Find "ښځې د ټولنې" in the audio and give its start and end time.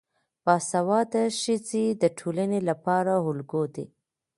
1.41-2.59